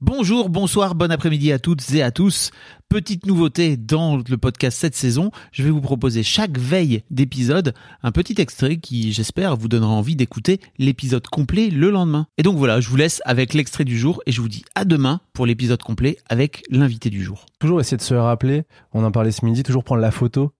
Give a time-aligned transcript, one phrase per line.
[0.00, 2.52] Bonjour, bonsoir, bon après-midi à toutes et à tous.
[2.88, 7.74] Petite nouveauté dans le podcast cette saison, je vais vous proposer chaque veille d'épisode
[8.04, 12.28] un petit extrait qui, j'espère, vous donnera envie d'écouter l'épisode complet le lendemain.
[12.38, 14.84] Et donc voilà, je vous laisse avec l'extrait du jour et je vous dis à
[14.84, 17.46] demain pour l'épisode complet avec l'invité du jour.
[17.58, 18.62] Toujours essayer de se rappeler,
[18.92, 20.52] on en parlait ce midi, toujours prendre la photo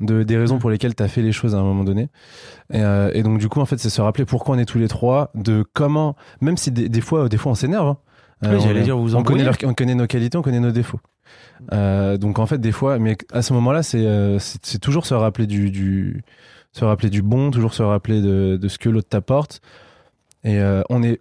[0.00, 2.08] de, des raisons pour lesquelles tu as fait les choses à un moment donné.
[2.70, 4.78] Et, euh, et donc du coup, en fait, c'est se rappeler pourquoi on est tous
[4.78, 7.86] les trois, de comment, même si des, des fois, des fois on s'énerve.
[7.88, 7.96] hein.
[8.42, 9.44] Oui, j'allais on, dire, vous on connaît, embrouillez.
[9.62, 11.00] leur- on connaît nos qualités, on connaît nos défauts.
[11.72, 14.38] Euh, donc en fait, des fois, mais à ce moment-là, c'est euh,
[14.80, 16.22] toujours se rappeler du, du
[16.72, 19.60] se rappeler du bon, toujours se rappeler de, de ce que l'autre t'apporte.
[20.44, 21.20] Et euh, on est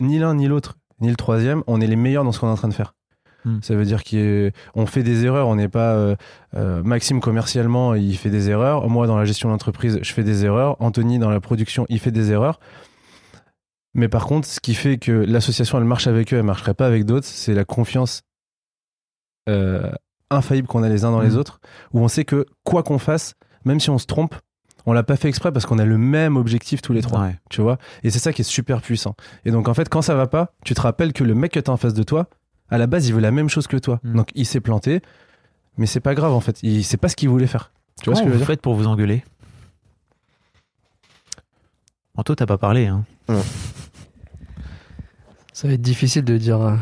[0.00, 2.52] ni l'un ni l'autre, ni le troisième, on est les meilleurs dans ce qu'on est
[2.52, 2.94] en train de faire.
[3.44, 3.58] Hmm.
[3.62, 6.14] Ça veut dire qu'on fait des erreurs, on n'est pas euh,
[6.54, 8.88] euh, Maxime commercialement, il fait des erreurs.
[8.88, 10.76] Moi, dans la gestion d'entreprise, je fais des erreurs.
[10.80, 12.60] Anthony, dans la production, il fait des erreurs.
[13.94, 16.86] Mais par contre, ce qui fait que l'association, elle marche avec eux, elle marcherait pas
[16.86, 18.22] avec d'autres, c'est la confiance
[19.48, 19.90] euh,
[20.30, 21.38] infaillible qu'on a les uns dans les Mhm.
[21.38, 21.60] autres,
[21.92, 24.36] où on sait que quoi qu'on fasse, même si on se trompe,
[24.86, 27.36] on l'a pas fait exprès parce qu'on a le même objectif tous les trois, Ouais.
[27.50, 27.78] tu vois?
[28.04, 29.16] Et c'est ça qui est super puissant.
[29.44, 31.60] Et donc en fait, quand ça va pas, tu te rappelles que le mec que
[31.60, 32.28] t'as en face de toi,
[32.68, 33.98] à la base, il veut la même chose que toi.
[34.04, 34.14] Mhm.
[34.14, 35.02] Donc il s'est planté,
[35.78, 36.62] mais c'est pas grave en fait.
[36.62, 37.72] Il sait pas ce qu'il voulait faire.
[38.00, 38.46] Tu vois ce que je veux vous dire?
[38.46, 39.24] faites pour vous engueuler?
[42.14, 43.04] Anto, t'as pas parlé, hein
[45.60, 46.72] Ça va être difficile de dire euh,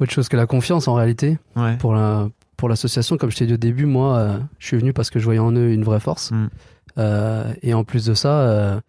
[0.00, 1.36] autre chose que la confiance en réalité.
[1.54, 1.76] Ouais.
[1.76, 4.94] Pour la pour l'association, comme je t'ai dit au début, moi, euh, je suis venu
[4.94, 6.30] parce que je voyais en eux une vraie force.
[6.30, 6.48] Mm.
[6.96, 8.80] Euh, et en plus de ça, euh,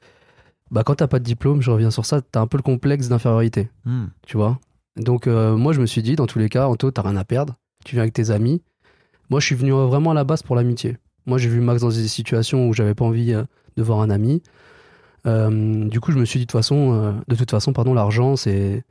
[0.72, 3.09] bah, quand t'as pas de diplôme, je reviens sur ça, t'as un peu le complexe
[3.09, 4.06] d'infériorité, Hmm.
[4.25, 4.59] tu vois?
[4.95, 7.56] Donc moi, je me suis dit, dans tous les cas, Anto, t'as rien à perdre.
[7.84, 8.62] Tu viens avec tes amis.
[9.29, 10.97] Moi, je suis venu vraiment à la base pour l'amitié.
[11.25, 14.41] Moi, j'ai vu Max dans des situations où j'avais pas envie de voir un ami.
[15.25, 18.85] Du coup, je me suis dit de toute façon, de toute façon, pardon, l'argent, c'est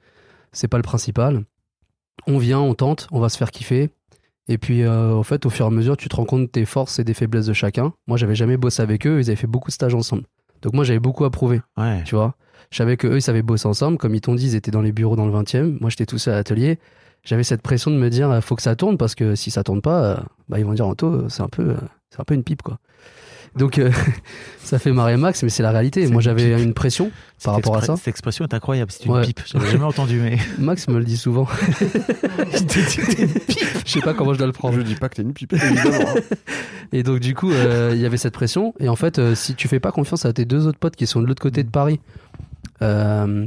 [0.53, 1.45] c'est pas le principal.
[2.27, 3.91] On vient, on tente, on va se faire kiffer.
[4.49, 6.65] Et puis, euh, au fait, au fur et à mesure, tu te rends compte des
[6.65, 7.93] forces et des faiblesses de chacun.
[8.07, 10.25] Moi, j'avais jamais bossé avec eux, ils avaient fait beaucoup de stages ensemble.
[10.63, 12.03] Donc, moi, j'avais beaucoup à prouver, Ouais.
[12.05, 12.35] tu vois.
[12.71, 13.99] Je savais que eux, ils savaient bosser ensemble.
[13.99, 15.79] Comme ils t'ont dit, ils étaient dans les bureaux dans le 20e.
[15.81, 16.79] Moi, j'étais tout seul à l'atelier.
[17.25, 19.63] J'avais cette pression de me dire, euh, faut que ça tourne parce que si ça
[19.63, 20.17] tourne pas, euh,
[20.49, 21.77] bah, ils vont dire, Anto, c'est un peu,
[22.11, 22.79] c'est un peu une pipe, quoi.
[23.57, 23.91] Donc, euh,
[24.65, 26.07] ça fait marrer Max, mais c'est la réalité.
[26.07, 26.65] Moi, une j'avais pipe.
[26.65, 27.97] une pression Cette par rapport à ça.
[27.97, 29.23] Cette expression est incroyable, c'est une Ouais.
[29.27, 29.41] pipe.
[29.47, 30.39] J'avais jamais entendu, mais.
[30.59, 31.47] Max me le dit souvent.
[32.67, 34.77] Je sais pas comment je dois le prendre.
[34.77, 35.97] Je dis pas que t'es une pipe, évidemment.
[36.17, 36.21] hein.
[36.93, 38.75] Et donc du coup, euh, il y avait cette pression.
[38.81, 41.07] Et en fait, euh, si tu fais pas confiance à tes deux autres potes qui
[41.07, 42.01] sont de l'autre côté de Paris,
[42.83, 43.47] euh,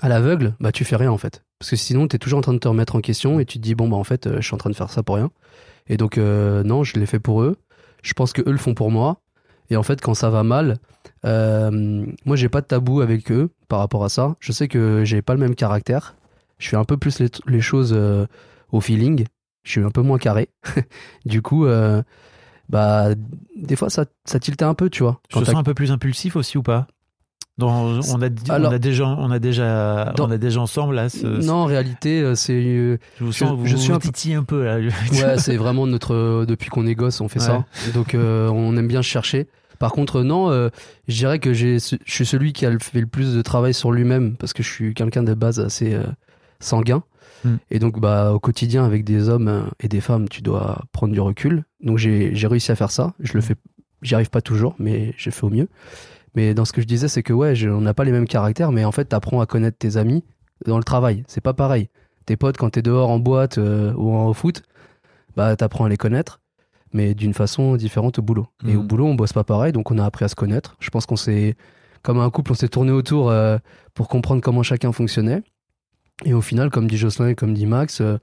[0.00, 1.42] à l'aveugle, bah tu fais rien en fait.
[1.58, 3.58] Parce que sinon, tu es toujours en train de te remettre en question et tu
[3.58, 5.16] te dis bon bah en fait, euh, je suis en train de faire ça pour
[5.16, 5.30] rien.
[5.88, 7.56] Et donc euh, non, je l'ai fait pour eux.
[8.02, 9.20] Je pense que eux le font pour moi.
[9.70, 10.78] Et en fait, quand ça va mal,
[11.24, 14.36] euh, moi j'ai pas de tabou avec eux par rapport à ça.
[14.40, 16.14] Je sais que j'ai pas le même caractère.
[16.58, 18.26] Je fais un peu plus les, les choses euh,
[18.72, 19.24] au feeling.
[19.64, 20.48] Je suis un peu moins carré.
[21.26, 22.02] du coup, euh,
[22.68, 23.08] bah
[23.56, 25.20] des fois ça, ça tiltait un peu, tu vois.
[25.28, 26.86] Je Quand te sens un peu plus impulsif aussi ou pas?
[27.58, 30.60] Dans- on, a, dit- Alors- on a déjà, on a déjà, Dans- on a déjà
[30.60, 31.08] ensemble là.
[31.08, 33.96] ce- non, en réalité, euh, c'est euh, je vous je- sens, vous, je suis vous
[33.96, 34.78] un titillez un peu là.
[34.78, 37.64] ouais, c'est vraiment notre euh, depuis qu'on est gosse, on fait ça.
[37.94, 39.48] Donc euh, on aime bien chercher.
[39.80, 40.70] Par contre, non, euh,
[41.08, 43.92] je dirais que je suis celui qui a le- fait le plus de travail sur
[43.92, 46.02] lui-même parce que je suis quelqu'un de base assez euh,
[46.60, 47.02] sanguin.
[47.44, 47.50] Mm.
[47.70, 51.20] Et donc, bah, au quotidien, avec des hommes et des femmes, tu dois prendre du
[51.20, 51.62] recul.
[51.80, 53.14] Donc, j'ai, j'ai réussi à faire ça.
[53.20, 53.54] Je le fais,
[54.02, 55.68] j'y arrive pas toujours, mais j'ai fait au mieux.
[56.38, 58.28] Mais dans ce que je disais, c'est que ouais, je- on n'a pas les mêmes
[58.28, 60.22] caractères, mais en fait, t'apprends à connaître tes amis
[60.66, 61.24] dans le travail.
[61.26, 61.88] C'est pas pareil.
[62.26, 64.62] Tes potes, quand t'es dehors en boîte euh, ou en foot,
[65.34, 66.40] bah, t'apprends à les connaître,
[66.92, 68.46] mais d'une façon différente au boulot.
[68.68, 70.76] Et au boulot, on bosse pas pareil, donc on a appris à se connaître.
[70.78, 71.56] Je pense qu'on s'est,
[72.02, 73.58] comme un couple, on s'est tourné autour euh,
[73.94, 75.42] pour comprendre comment chacun fonctionnait.
[76.24, 78.18] Et au final, comme dit Jocelyn et comme dit Max, euh,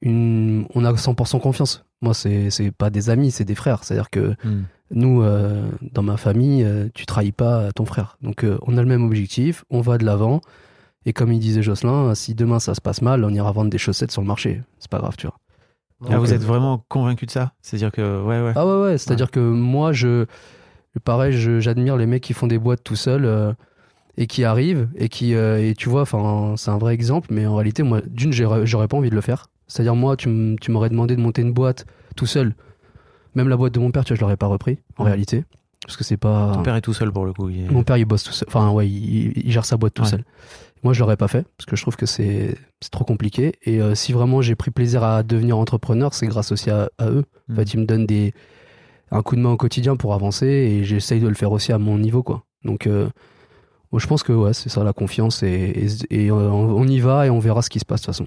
[0.00, 1.84] une, on a 100% confiance.
[2.00, 3.82] Moi, c'est pas des amis, c'est des frères.
[3.84, 4.62] C'est-à-dire que Hmm.
[4.92, 8.16] nous, euh, dans ma famille, euh, tu trahis pas ton frère.
[8.22, 10.40] Donc, euh, on a le même objectif, on va de l'avant.
[11.06, 13.78] Et comme il disait Jocelyn, si demain ça se passe mal, on ira vendre des
[13.78, 14.62] chaussettes sur le marché.
[14.78, 15.36] C'est pas grave, tu vois.
[16.08, 17.52] Ah, vous êtes vraiment convaincu de ça?
[17.62, 18.52] C'est-à-dire que, ouais, ouais.
[18.54, 18.98] Ah ouais, ouais.
[18.98, 20.26] C'est-à-dire que moi, je,
[21.04, 23.24] pareil, j'admire les mecs qui font des boîtes tout seuls.
[23.24, 23.52] euh,
[24.20, 27.46] et qui arrive et qui euh, et tu vois enfin c'est un vrai exemple mais
[27.46, 30.28] en réalité moi d'une j'aurais pas envie de le faire c'est à dire moi tu
[30.68, 31.86] m'aurais demandé de monter une boîte
[32.16, 32.54] tout seul
[33.34, 35.10] même la boîte de mon père tu vois je l'aurais pas repris en Ouais.
[35.10, 35.44] réalité
[35.84, 37.48] parce que c'est pas Ton père est tout seul pour le coup.
[37.50, 40.02] il mon père il bosse tout seul enfin ouais il, il gère sa boîte tout
[40.02, 40.08] Ouais.
[40.08, 40.24] seul
[40.82, 42.56] moi je l'aurais pas fait parce que je trouve que c'est
[42.90, 46.70] trop compliqué et euh, si vraiment j'ai pris plaisir à devenir entrepreneur c'est grâce aussi
[46.70, 47.56] à, à eux en Mm.
[47.56, 48.32] fait ils me donnent des
[49.10, 51.78] un coup de main au quotidien pour avancer et j'essaye de le faire aussi à
[51.78, 53.08] mon niveau quoi donc euh,
[53.96, 55.48] je pense que ouais c'est ça la confiance et,
[56.10, 58.14] et, et, euh, on y va et on verra ce qui se passe de toute
[58.14, 58.26] façon